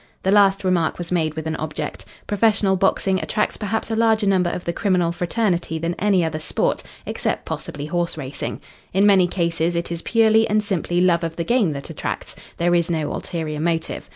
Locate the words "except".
7.05-7.45